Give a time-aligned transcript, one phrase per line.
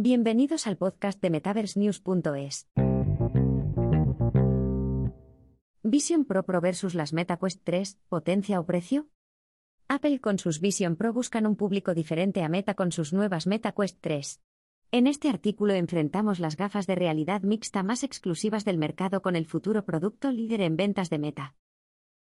[0.00, 2.68] Bienvenidos al podcast de MetaverseNews.es.
[5.82, 9.08] Vision Pro Pro versus las MetaQuest 3, ¿potencia o precio?
[9.88, 13.98] Apple con sus Vision Pro buscan un público diferente a Meta con sus nuevas MetaQuest
[14.00, 14.40] 3.
[14.92, 19.46] En este artículo enfrentamos las gafas de realidad mixta más exclusivas del mercado con el
[19.46, 21.56] futuro producto líder en ventas de Meta.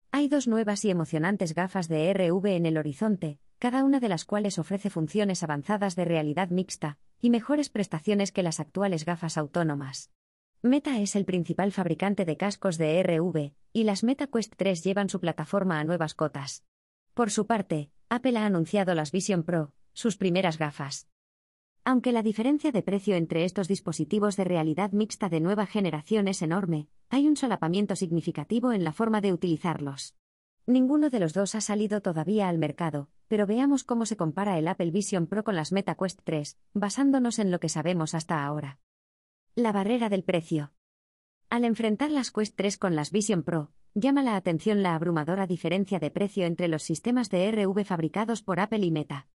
[0.09, 4.25] Hay dos nuevas y emocionantes gafas de RV en el horizonte, cada una de las
[4.25, 10.11] cuales ofrece funciones avanzadas de realidad mixta y mejores prestaciones que las actuales gafas autónomas.
[10.61, 15.09] Meta es el principal fabricante de cascos de RV, y las Meta Quest 3 llevan
[15.09, 16.63] su plataforma a nuevas cotas.
[17.13, 21.07] Por su parte, Apple ha anunciado las Vision Pro, sus primeras gafas.
[21.83, 26.41] Aunque la diferencia de precio entre estos dispositivos de realidad mixta de nueva generación es
[26.41, 30.15] enorme, hay un solapamiento significativo en la forma de utilizarlos.
[30.65, 34.67] Ninguno de los dos ha salido todavía al mercado, pero veamos cómo se compara el
[34.67, 38.79] Apple Vision Pro con las Meta Quest 3, basándonos en lo que sabemos hasta ahora.
[39.55, 40.71] La barrera del precio.
[41.49, 45.99] Al enfrentar las Quest 3 con las Vision Pro, llama la atención la abrumadora diferencia
[45.99, 49.27] de precio entre los sistemas de RV fabricados por Apple y Meta.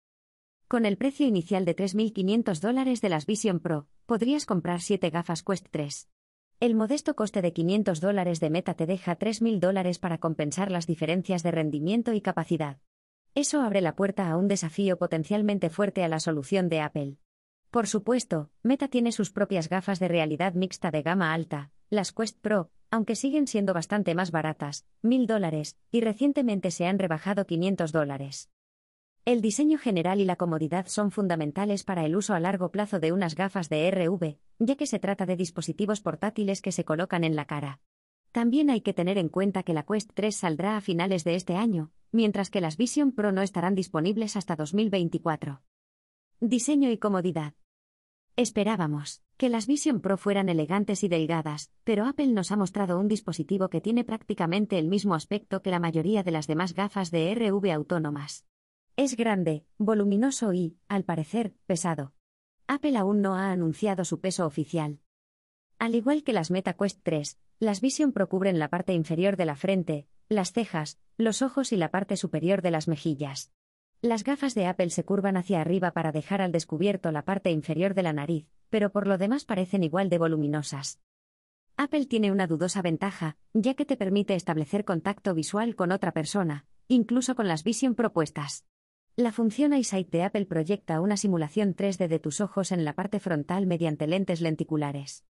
[0.67, 5.43] Con el precio inicial de 3.500 dólares de las Vision Pro, podrías comprar 7 gafas
[5.43, 6.09] Quest 3.
[6.61, 10.85] El modesto coste de 500 dólares de Meta te deja 3.000 dólares para compensar las
[10.85, 12.77] diferencias de rendimiento y capacidad.
[13.33, 17.15] Eso abre la puerta a un desafío potencialmente fuerte a la solución de Apple.
[17.69, 22.37] Por supuesto, Meta tiene sus propias gafas de realidad mixta de gama alta, las Quest
[22.41, 27.93] Pro, aunque siguen siendo bastante más baratas, 1.000 dólares, y recientemente se han rebajado 500
[27.93, 28.49] dólares.
[29.23, 33.13] El diseño general y la comodidad son fundamentales para el uso a largo plazo de
[33.13, 37.37] unas gafas de RV, ya que se trata de dispositivos portátiles que se colocan en
[37.37, 37.79] la cara.
[38.33, 41.55] También hay que tener en cuenta que la Quest 3 saldrá a finales de este
[41.55, 45.61] año, mientras que las Vision Pro no estarán disponibles hasta 2024.
[46.39, 47.53] Diseño y comodidad.
[48.35, 53.07] Esperábamos que las Vision Pro fueran elegantes y delgadas, pero Apple nos ha mostrado un
[53.07, 57.33] dispositivo que tiene prácticamente el mismo aspecto que la mayoría de las demás gafas de
[57.33, 58.45] RV autónomas.
[58.95, 62.13] Es grande, voluminoso y, al parecer, pesado.
[62.67, 64.99] Apple aún no ha anunciado su peso oficial.
[65.79, 69.45] Al igual que las Meta Quest 3, las Vision Pro cubren la parte inferior de
[69.45, 73.51] la frente, las cejas, los ojos y la parte superior de las mejillas.
[74.01, 77.93] Las gafas de Apple se curvan hacia arriba para dejar al descubierto la parte inferior
[77.93, 81.01] de la nariz, pero por lo demás parecen igual de voluminosas.
[81.75, 86.65] Apple tiene una dudosa ventaja, ya que te permite establecer contacto visual con otra persona,
[86.87, 88.65] incluso con las Vision propuestas.
[89.17, 93.19] La función EyeSight de Apple proyecta una simulación 3D de tus ojos en la parte
[93.19, 95.25] frontal mediante lentes lenticulares.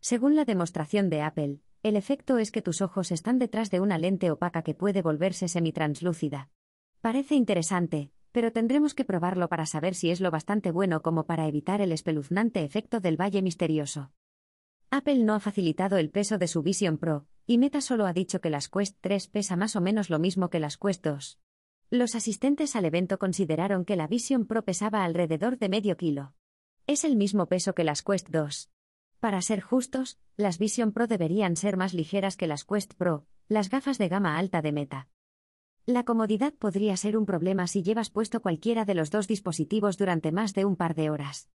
[0.00, 3.98] Según la demostración de Apple, el efecto es que tus ojos están detrás de una
[3.98, 6.50] lente opaca que puede volverse semitranslúcida.
[7.00, 11.46] Parece interesante, pero tendremos que probarlo para saber si es lo bastante bueno como para
[11.48, 14.12] evitar el espeluznante efecto del valle misterioso.
[14.90, 18.40] Apple no ha facilitado el peso de su Vision Pro, y Meta solo ha dicho
[18.40, 21.40] que las Quest 3 pesa más o menos lo mismo que las Quest 2.
[21.90, 26.34] Los asistentes al evento consideraron que la Vision Pro pesaba alrededor de medio kilo.
[26.86, 28.70] Es el mismo peso que las Quest 2.
[29.22, 33.70] Para ser justos, las Vision Pro deberían ser más ligeras que las Quest Pro, las
[33.70, 35.08] gafas de gama alta de Meta.
[35.86, 40.32] La comodidad podría ser un problema si llevas puesto cualquiera de los dos dispositivos durante
[40.32, 41.48] más de un par de horas.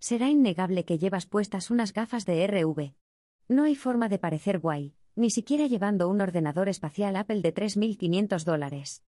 [0.00, 2.92] Será innegable que llevas puestas unas gafas de RV.
[3.46, 8.42] No hay forma de parecer guay, ni siquiera llevando un ordenador espacial Apple de 3.500
[8.42, 9.04] dólares.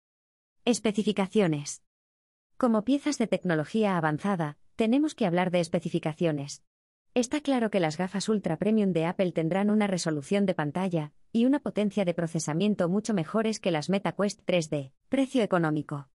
[0.64, 1.82] Especificaciones.
[2.56, 6.62] Como piezas de tecnología avanzada, tenemos que hablar de especificaciones.
[7.18, 11.46] Está claro que las gafas Ultra Premium de Apple tendrán una resolución de pantalla y
[11.46, 14.92] una potencia de procesamiento mucho mejores que las MetaQuest 3D.
[15.08, 16.10] Precio económico.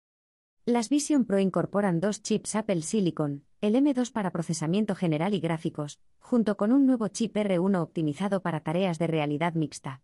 [0.67, 6.01] Las Vision Pro incorporan dos chips Apple Silicon, el M2 para procesamiento general y gráficos,
[6.19, 10.03] junto con un nuevo chip R1 optimizado para tareas de realidad mixta.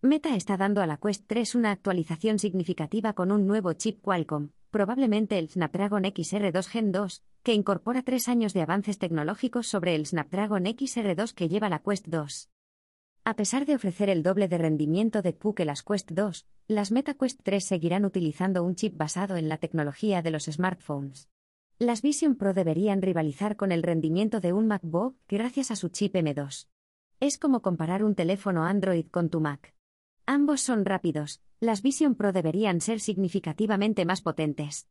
[0.00, 4.50] Meta está dando a la Quest 3 una actualización significativa con un nuevo chip Qualcomm,
[4.76, 10.04] probablemente el Snapdragon XR2 Gen 2, que incorpora tres años de avances tecnológicos sobre el
[10.04, 12.50] Snapdragon XR2 que lleva la Quest 2.
[13.24, 16.92] A pesar de ofrecer el doble de rendimiento de Q que las Quest 2, las
[16.92, 21.30] Meta Quest 3 seguirán utilizando un chip basado en la tecnología de los smartphones.
[21.78, 26.16] Las Vision Pro deberían rivalizar con el rendimiento de un MacBook gracias a su chip
[26.16, 26.68] M2.
[27.20, 29.75] Es como comparar un teléfono Android con tu Mac.
[30.28, 34.88] Ambos son rápidos, las Vision Pro deberían ser significativamente más potentes.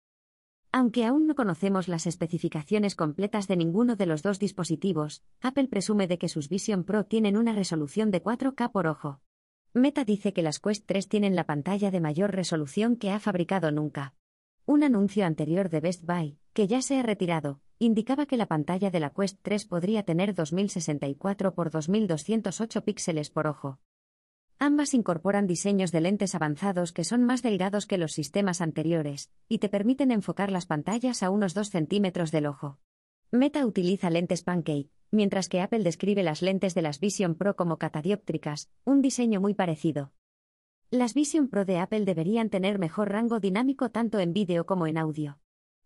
[0.71, 6.07] Aunque aún no conocemos las especificaciones completas de ninguno de los dos dispositivos, Apple presume
[6.07, 9.19] de que sus Vision Pro tienen una resolución de 4K por ojo.
[9.73, 13.71] Meta dice que las Quest 3 tienen la pantalla de mayor resolución que ha fabricado
[13.71, 14.13] nunca.
[14.65, 18.89] Un anuncio anterior de Best Buy, que ya se ha retirado, indicaba que la pantalla
[18.89, 23.79] de la Quest 3 podría tener 2064 x 2208 píxeles por ojo.
[24.57, 29.57] Ambas incorporan diseños de lentes avanzados que son más delgados que los sistemas anteriores, y
[29.57, 32.80] te permiten enfocar las pantallas a unos 2 centímetros del ojo.
[33.31, 37.78] Meta utiliza lentes Pancake, mientras que Apple describe las lentes de las Vision Pro como
[37.78, 40.13] catadióptricas, un diseño muy parecido.
[40.90, 44.98] Las Vision Pro de Apple deberían tener mejor rango dinámico tanto en vídeo como en
[44.98, 45.40] audio.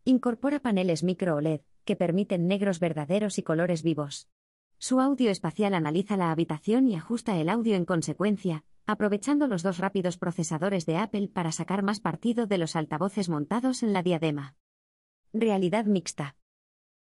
[0.06, 4.30] Incorpora paneles micro OLED, que permiten negros verdaderos y colores vivos.
[4.82, 9.78] Su audio espacial analiza la habitación y ajusta el audio en consecuencia, aprovechando los dos
[9.78, 14.56] rápidos procesadores de Apple para sacar más partido de los altavoces montados en la diadema.
[15.34, 16.38] Realidad mixta.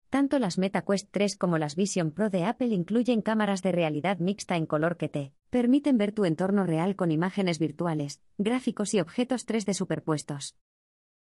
[0.09, 4.21] Tanto las Meta Quest 3 como las Vision Pro de Apple incluyen cámaras de realidad
[4.21, 9.01] mixta en color que te permiten ver tu entorno real con imágenes virtuales, gráficos y
[9.01, 10.57] objetos 3D superpuestos.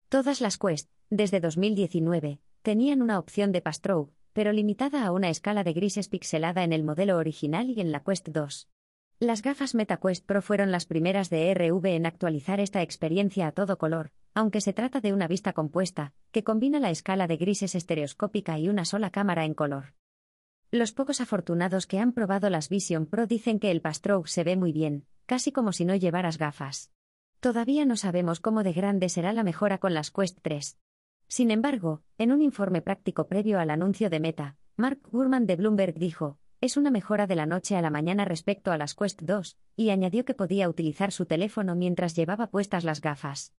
[0.08, 5.64] Todas las Quest, desde 2019, tenían una opción de pass-through, pero limitada a una escala
[5.64, 8.70] de grises pixelada en el modelo original y en la Quest 2.
[9.20, 13.78] Las gafas MetaQuest Pro fueron las primeras de RV en actualizar esta experiencia a todo
[13.78, 18.60] color, aunque se trata de una vista compuesta, que combina la escala de grises estereoscópica
[18.60, 19.94] y una sola cámara en color.
[20.72, 24.58] Los pocos afortunados que han probado las Vision Pro dicen que el Pastroke se ve
[24.58, 26.92] muy bien, casi como si no llevaras gafas.
[27.40, 30.80] Todavía no sabemos cómo de grande será la mejora con las Quest 3.
[31.34, 35.96] Sin embargo, en un informe práctico previo al anuncio de Meta, Mark Gurman de Bloomberg
[35.96, 39.58] dijo, es una mejora de la noche a la mañana respecto a las Quest 2,
[39.76, 43.52] y añadió que podía utilizar su teléfono mientras llevaba puestas las gafas.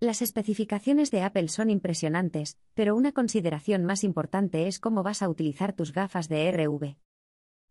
[0.00, 5.28] Las especificaciones de Apple son impresionantes, pero una consideración más importante es cómo vas a
[5.28, 6.96] utilizar tus gafas de RV.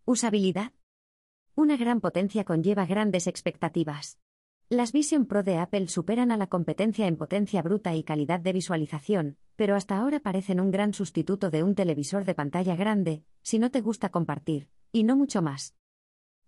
[0.06, 0.74] Usabilidad.
[1.56, 4.20] Una gran potencia conlleva grandes expectativas.
[4.74, 8.54] Las Vision Pro de Apple superan a la competencia en potencia bruta y calidad de
[8.54, 13.60] visualización, pero hasta ahora parecen un gran sustituto de un televisor de pantalla grande, si
[13.60, 15.76] no te gusta compartir, y no mucho más.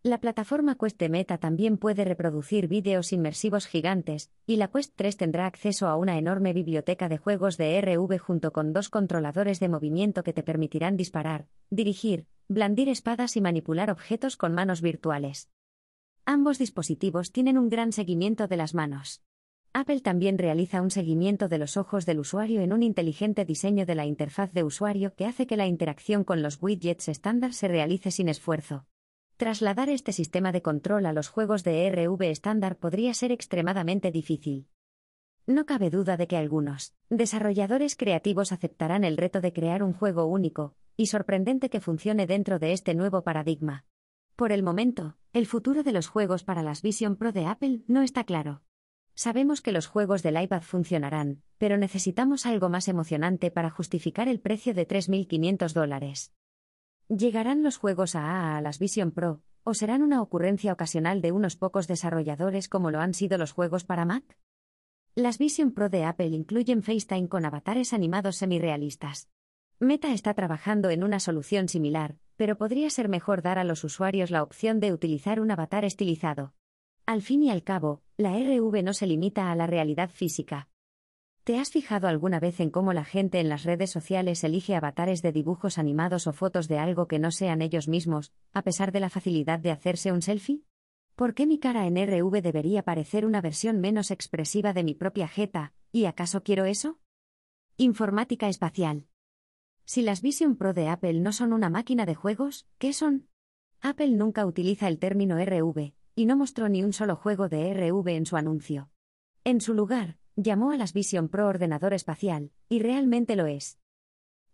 [0.02, 5.46] La plataforma Quest Meta también puede reproducir vídeos inmersivos gigantes, y la Quest 3 tendrá
[5.46, 10.24] acceso a una enorme biblioteca de juegos de RV junto con dos controladores de movimiento
[10.24, 15.52] que te permitirán disparar, dirigir, blandir espadas y manipular objetos con manos virtuales.
[16.28, 19.22] Ambos dispositivos tienen un gran seguimiento de las manos.
[19.74, 23.94] Apple también realiza un seguimiento de los ojos del usuario en un inteligente diseño de
[23.94, 28.10] la interfaz de usuario que hace que la interacción con los widgets estándar se realice
[28.10, 28.88] sin esfuerzo.
[29.38, 34.68] Trasladar este sistema de control a los juegos de RV estándar podría ser extremadamente difícil.
[35.46, 40.26] No cabe duda de que algunos desarrolladores creativos aceptarán el reto de crear un juego
[40.26, 43.86] único y sorprendente que funcione dentro de este nuevo paradigma.
[44.36, 48.04] Por el momento, el futuro de los juegos para las Vision Pro de Apple no
[48.04, 48.62] está claro.
[49.16, 54.40] Sabemos que los juegos del iPad funcionarán, pero necesitamos algo más emocionante para justificar el
[54.40, 56.32] precio de 3.500 dólares.
[57.10, 61.58] ¿Llegarán los juegos a, a las Vision Pro, o serán una ocurrencia ocasional de unos
[61.58, 64.38] pocos desarrolladores como lo han sido los juegos para Mac?
[65.16, 69.28] Las Vision Pro de Apple incluyen FaceTime con avatares animados semirealistas.
[69.82, 74.32] Meta está trabajando en una solución similar, pero podría ser mejor dar a los usuarios
[74.32, 76.54] la opción de utilizar un avatar estilizado.
[77.06, 80.70] Al fin y al cabo, la RV no se limita a la realidad física.
[81.44, 85.22] ¿Te has fijado alguna vez en cómo la gente en las redes sociales elige avatares
[85.22, 89.00] de dibujos animados o fotos de algo que no sean ellos mismos, a pesar de
[89.00, 90.64] la facilidad de hacerse un selfie?
[91.16, 95.28] ¿Por qué mi cara en RV debería parecer una versión menos expresiva de mi propia
[95.28, 96.98] jeta, y acaso quiero eso?
[97.78, 99.06] Informática espacial.
[99.86, 103.28] Si las Vision Pro de Apple no son una máquina de juegos, ¿qué son?
[103.82, 108.08] Apple nunca utiliza el término RV, y no mostró ni un solo juego de RV
[108.10, 108.90] en su anuncio.
[109.44, 113.78] En su lugar, llamó a las Vision Pro ordenador espacial, y realmente lo es.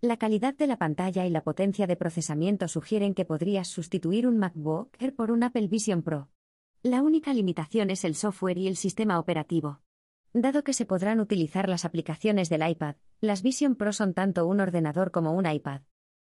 [0.01, 4.37] La calidad de la pantalla y la potencia de procesamiento sugieren que podrías sustituir un
[4.37, 6.27] MacBook Air por un Apple Vision Pro.
[6.83, 9.79] La única limitación es el software y el sistema operativo.
[10.33, 14.59] Dado que se podrán utilizar las aplicaciones del iPad, las Vision Pro son tanto un
[14.59, 15.81] ordenador como un iPad.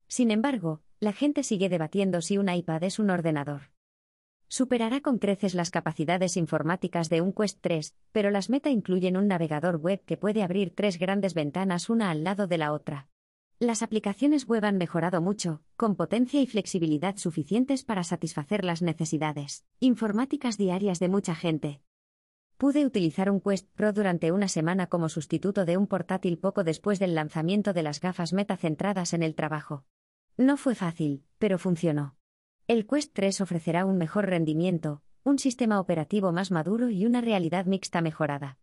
[0.08, 3.72] Sin embargo, la gente sigue debatiendo si un iPad es un ordenador.
[4.50, 9.30] Superará con creces las capacidades informáticas de un Quest 3, pero las Meta incluyen un
[9.30, 13.08] navegador web que puede abrir tres grandes ventanas una al lado de la otra.
[13.58, 19.64] Las aplicaciones web han mejorado mucho, con potencia y flexibilidad suficientes para satisfacer las necesidades
[19.80, 21.82] informáticas diarias de mucha gente.
[22.62, 27.00] Pude utilizar un Quest Pro durante una semana como sustituto de un portátil poco después
[27.00, 29.84] del lanzamiento de las gafas meta centradas en el trabajo.
[30.38, 32.16] No fue fácil, pero funcionó.
[32.68, 37.66] El Quest 3 ofrecerá un mejor rendimiento, un sistema operativo más maduro y una realidad
[37.66, 38.60] mixta mejorada.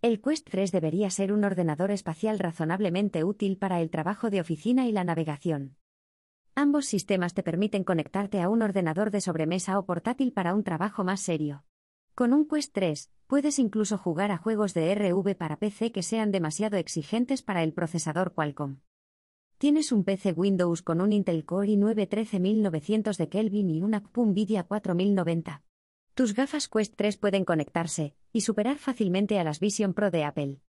[0.00, 4.86] El Quest 3 debería ser un ordenador espacial razonablemente útil para el trabajo de oficina
[4.86, 5.76] y la navegación.
[6.54, 11.04] Ambos sistemas te permiten conectarte a un ordenador de sobremesa o portátil para un trabajo
[11.04, 11.64] más serio.
[12.14, 16.32] Con un Quest 3, puedes incluso jugar a juegos de RV para PC que sean
[16.32, 18.80] demasiado exigentes para el procesador Qualcomm.
[19.56, 24.26] Tienes un PC Windows con un Intel Core i9 13900 de Kelvin y una CPU
[24.26, 25.62] Nvidia 4090.
[26.12, 30.60] Tus gafas Quest 3 pueden conectarse y superar fácilmente a las Vision Pro de Apple.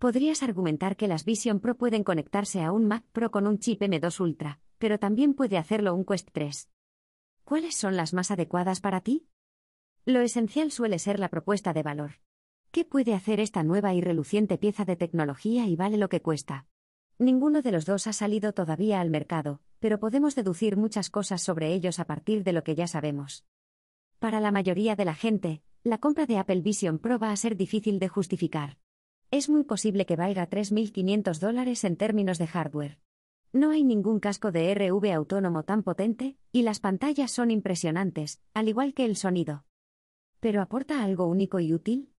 [0.00, 3.80] Podrías argumentar que las Vision Pro pueden conectarse a un Mac Pro con un chip
[3.80, 6.68] M2 Ultra, pero también puede hacerlo un Quest 3.
[7.44, 9.28] ¿Cuáles son las más adecuadas para ti?
[10.08, 12.12] Lo esencial suele ser la propuesta de valor.
[12.70, 16.64] ¿Qué puede hacer esta nueva y reluciente pieza de tecnología y vale lo que cuesta?
[17.18, 21.74] Ninguno de los dos ha salido todavía al mercado, pero podemos deducir muchas cosas sobre
[21.74, 23.44] ellos a partir de lo que ya sabemos.
[24.18, 27.54] Para la mayoría de la gente, la compra de Apple Vision Pro va a ser
[27.54, 28.78] difícil de justificar.
[29.30, 32.98] Es muy posible que valga 3.500 dólares en términos de hardware.
[33.52, 38.70] No hay ningún casco de RV autónomo tan potente, y las pantallas son impresionantes, al
[38.70, 39.66] igual que el sonido.
[40.40, 42.12] ¿Pero aporta algo único y útil?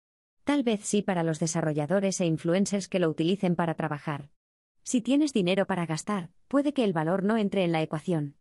[0.43, 4.29] Tal vez sí para los desarrolladores e influencers que lo utilicen para trabajar.
[4.83, 8.35] Si tienes dinero para gastar, puede que el valor no entre en la ecuación.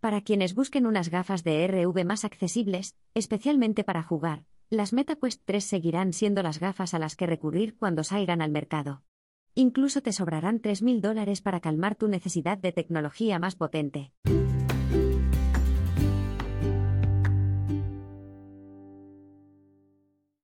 [0.00, 5.62] Para quienes busquen unas gafas de RV más accesibles, especialmente para jugar, las MetaQuest 3
[5.62, 9.02] seguirán siendo las gafas a las que recurrir cuando salgan al mercado.
[9.54, 14.12] Incluso te sobrarán 3.000 dólares para calmar tu necesidad de tecnología más potente.